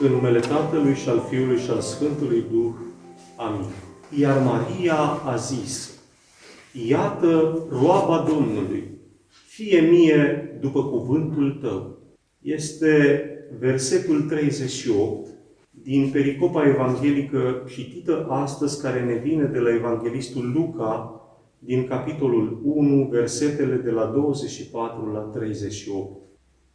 [0.00, 2.72] În numele Tatălui și al Fiului și al Sfântului Duh.
[3.36, 3.66] Amin.
[4.18, 5.98] Iar Maria a zis,
[6.88, 8.98] Iată roaba Domnului,
[9.46, 11.98] fie mie după cuvântul tău.
[12.40, 13.24] Este
[13.58, 15.28] versetul 38
[15.70, 21.20] din pericopa evanghelică citită astăzi, care ne vine de la evanghelistul Luca,
[21.58, 26.22] din capitolul 1, versetele de la 24 la 38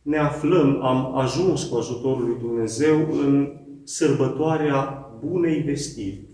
[0.01, 3.53] ne aflăm, am ajuns cu ajutorul lui Dumnezeu în
[3.83, 6.27] sărbătoarea Bunei Vestiri.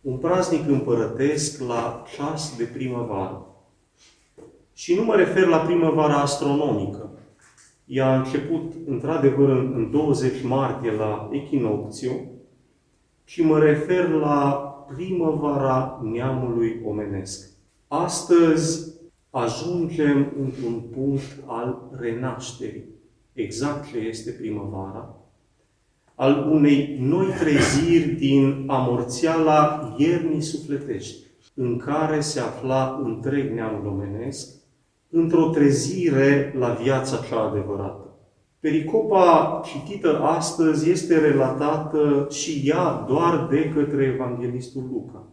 [0.00, 3.46] Un praznic împărătesc la ceas de primăvară.
[4.72, 7.10] Și nu mă refer la primăvara astronomică.
[7.84, 12.30] Ea a început, într-adevăr, în 20 martie la echinocțiu,
[13.24, 17.50] ci mă refer la primăvara neamului omenesc.
[17.88, 18.94] Astăzi
[19.38, 22.84] ajungem într-un punct al renașterii,
[23.32, 25.16] exact ce este primăvara,
[26.14, 34.54] al unei noi treziri din amorțiala iernii sufletești, în care se afla întreg neamul omenesc,
[35.10, 38.06] într-o trezire la viața cea adevărată.
[38.60, 45.24] Pericopa citită astăzi este relatată și ea doar de către Evanghelistul Luca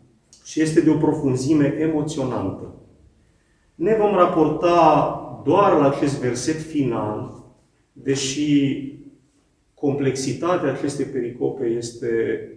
[0.44, 2.74] și este de o profunzime emoționantă.
[3.76, 7.44] Ne vom raporta doar la acest verset final,
[7.94, 8.92] deși
[9.74, 12.48] complexitatea acestei pericope este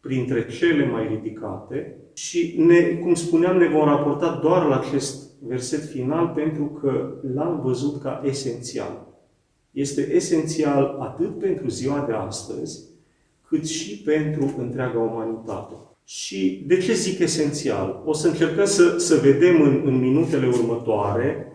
[0.00, 5.84] printre cele mai ridicate și, ne, cum spuneam, ne vom raporta doar la acest verset
[5.84, 9.06] final pentru că l-am văzut ca esențial.
[9.70, 12.84] Este esențial atât pentru ziua de astăzi,
[13.48, 15.74] cât și pentru întreaga umanitate.
[16.08, 18.02] Și de ce zic esențial?
[18.04, 21.52] O să încercăm să, să vedem în, în minutele următoare,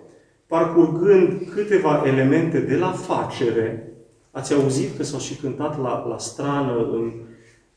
[0.48, 3.94] parcurgând câteva elemente de la facere.
[4.32, 7.12] Ați auzit că s-au și cântat la, la strană în,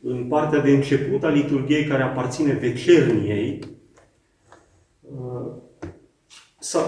[0.00, 3.58] în partea de început a liturgiei care aparține vecerniei.
[5.00, 5.52] Uh,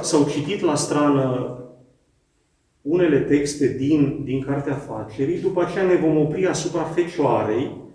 [0.00, 1.58] s-au citit la strană
[2.82, 7.86] unele texte din, din Cartea Facerii, după aceea ne vom opri asupra Fecioarei,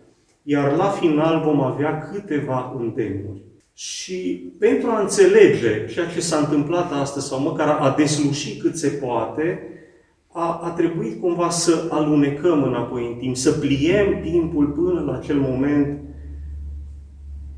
[0.43, 3.41] iar la final vom avea câteva îndemnuri.
[3.73, 8.87] Și pentru a înțelege ceea ce s-a întâmplat astăzi, sau măcar a desluși cât se
[8.87, 9.67] poate,
[10.27, 15.39] a, a trebuit cumva să alunecăm înapoi în timp, să pliem timpul până la acel
[15.39, 16.01] moment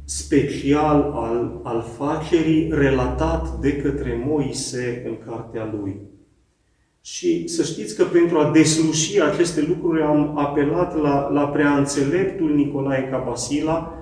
[0.03, 6.01] special al, al facerii relatat de către Moise în cartea lui.
[7.05, 12.55] Și să știți că pentru a desluși aceste lucruri am apelat la, la prea înțeleptul
[12.55, 13.93] Nicolae Cabasila,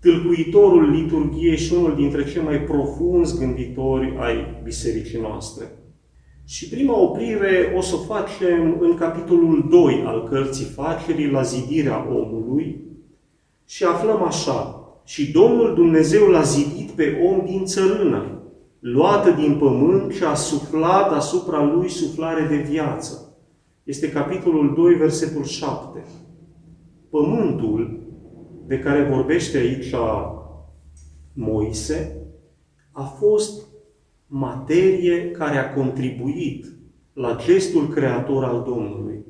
[0.00, 5.64] tâlcuitorul liturgiei și unul dintre cei mai profunzi gânditori ai bisericii noastre.
[6.44, 12.06] Și prima oprire o să o facem în capitolul 2 al cărții facerii, la zidirea
[12.08, 12.80] omului,
[13.66, 18.36] și aflăm așa, și Domnul Dumnezeu l-a zidit pe om din țărână,
[18.92, 23.36] luată din pământ și a suflat asupra lui suflare de viață.
[23.82, 26.04] Este capitolul 2, versetul 7.
[27.10, 28.00] Pământul
[28.66, 29.94] de care vorbește aici
[31.32, 32.16] Moise
[32.92, 33.66] a fost
[34.26, 36.66] materie care a contribuit
[37.12, 39.24] la gestul creator al Domnului.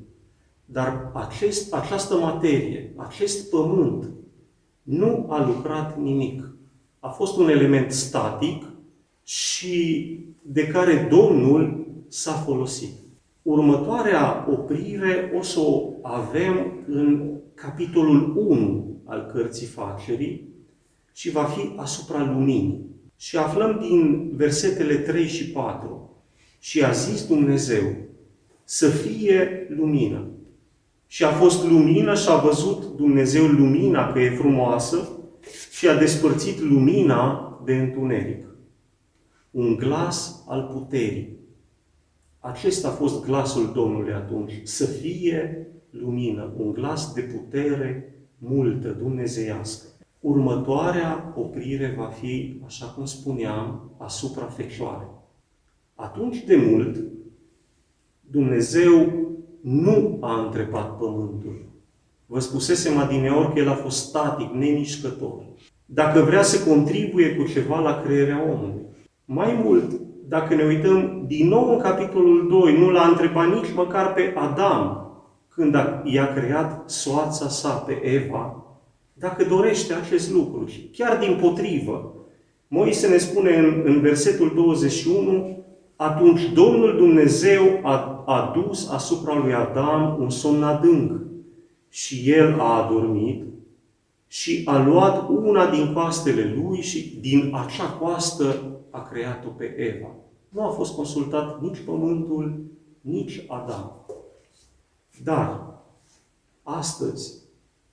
[0.64, 4.10] Dar acest, această materie, acest pământ,
[4.82, 6.56] nu a lucrat nimic.
[7.00, 8.75] A fost un element static
[9.26, 12.92] și de care Domnul s-a folosit.
[13.42, 20.48] Următoarea oprire o să o avem în capitolul 1 al cărții facerii
[21.12, 22.86] și va fi asupra luminii.
[23.16, 26.10] Și aflăm din versetele 3 și 4.
[26.58, 27.82] Și a zis Dumnezeu
[28.64, 30.26] să fie lumină.
[31.06, 35.08] Și a fost lumină și a văzut Dumnezeu lumina că e frumoasă
[35.72, 38.45] și a despărțit lumina de întuneric
[39.56, 41.36] un glas al puterii.
[42.38, 49.86] Acesta a fost glasul Domnului atunci, să fie lumină, un glas de putere multă, dumnezeiască.
[50.20, 55.08] Următoarea oprire va fi, așa cum spuneam, asupra Fecioarei.
[55.94, 57.04] Atunci de mult,
[58.20, 59.12] Dumnezeu
[59.60, 61.64] nu a întrebat pământul.
[62.26, 65.44] Vă spusesem adineori că el a fost static, nemișcător.
[65.84, 68.85] Dacă vrea să contribuie cu ceva la crearea omului.
[69.28, 74.12] Mai mult, dacă ne uităm din nou în capitolul 2, nu l-a întrebat nici măcar
[74.12, 75.10] pe Adam
[75.48, 78.64] când i-a creat soața sa pe Eva,
[79.12, 80.66] dacă dorește acest lucru.
[80.66, 82.14] Și chiar din potrivă,
[82.68, 85.64] Moise ne spune în, în versetul 21,
[85.96, 91.20] atunci Domnul Dumnezeu a, a dus asupra lui Adam un somn adânc
[91.88, 93.44] și el a adormit
[94.26, 100.14] și a luat una din coastele lui și din acea coastă a creat-o pe Eva.
[100.48, 102.64] Nu a fost consultat nici pământul,
[103.00, 104.06] nici Adam.
[105.24, 105.80] Dar,
[106.62, 107.34] astăzi,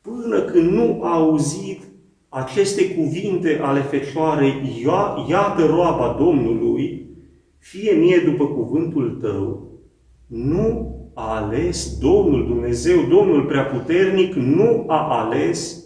[0.01, 1.81] până când nu a auzit
[2.29, 4.85] aceste cuvinte ale Fecioarei,
[5.29, 7.07] iată roaba Domnului,
[7.57, 9.71] fie mie după cuvântul tău,
[10.27, 15.82] nu a ales Domnul Dumnezeu, Domnul Preaputernic, nu a ales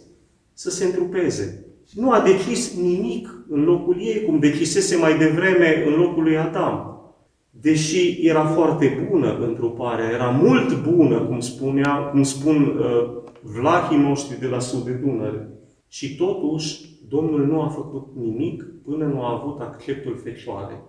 [0.57, 1.65] să se întrupeze.
[1.93, 7.01] Nu a decis nimic în locul ei, cum decisese mai devreme în locul lui Adam.
[7.49, 13.09] Deși era foarte bună întruparea, era mult bună, cum, spunea, cum spun uh,
[13.41, 15.49] vlahii noștri de la sud de Dunăre.
[15.87, 20.81] Și totuși, Domnul nu a făcut nimic până nu a avut acceptul Fecioarei.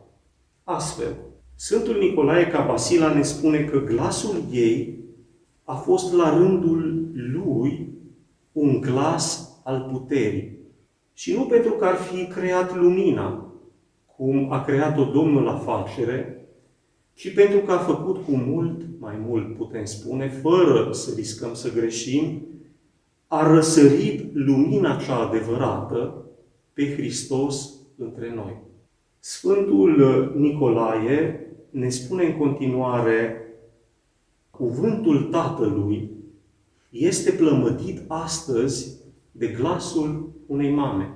[0.64, 1.16] Astfel,
[1.54, 4.98] Sfântul Nicolae Cabasila ne spune că glasul ei
[5.64, 7.88] a fost la rândul lui
[8.52, 10.58] un glas al puterii.
[11.12, 13.52] Și nu pentru că ar fi creat lumina,
[14.16, 16.48] cum a creat-o Domnul la facere,
[17.14, 21.72] ci pentru că a făcut cu mult, mai mult putem spune, fără să riscăm să
[21.72, 22.46] greșim,
[23.26, 26.24] a răsărit lumina cea adevărată
[26.72, 28.56] pe Hristos între noi.
[29.18, 33.42] Sfântul Nicolae ne spune în continuare
[34.50, 36.10] cuvântul Tatălui
[36.90, 38.97] este plămădit astăzi
[39.38, 41.14] de glasul unei mame.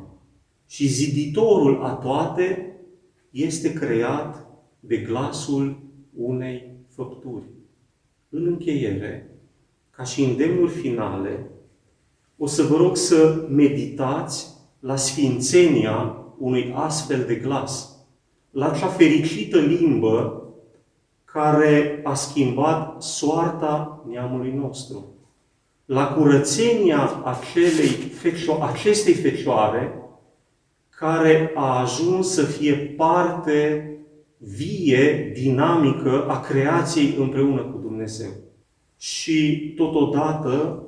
[0.66, 2.76] Și ziditorul a toate
[3.30, 4.46] este creat
[4.80, 5.82] de glasul
[6.16, 7.44] unei făpturi.
[8.28, 9.30] În încheiere,
[9.90, 11.50] ca și îndemnuri finale,
[12.36, 14.46] o să vă rog să meditați
[14.80, 17.96] la sfințenia unui astfel de glas,
[18.50, 20.46] la acea fericită limbă
[21.24, 25.14] care a schimbat soarta neamului nostru.
[25.92, 29.94] La curățenia acelei fecio- acestei fecioare
[30.88, 33.86] care a ajuns să fie parte
[34.38, 38.30] vie, dinamică a creației împreună cu Dumnezeu.
[38.96, 40.82] Și totodată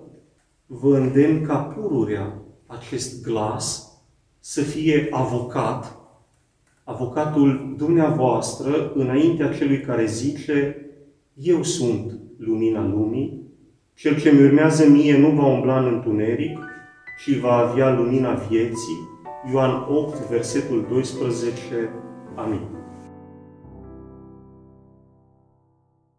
[0.66, 3.92] vă îndemn ca pururea acest glas
[4.40, 5.98] să fie avocat
[6.84, 10.76] avocatul dumneavoastră înaintea celui care zice
[11.34, 13.43] Eu sunt lumina lumii,
[13.94, 16.58] cel ce mi urmează mie nu va umbla în întuneric,
[17.24, 19.08] ci va avea lumina vieții.
[19.52, 21.90] Ioan 8, versetul 12.
[22.34, 22.60] Amin.